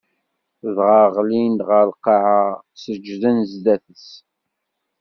Dɣa 0.75 1.01
ɣlin 1.15 1.55
ɣer 1.67 1.83
lqaɛa, 1.91 2.43
seǧǧden 2.81 3.37
zdat-s. 3.51 4.07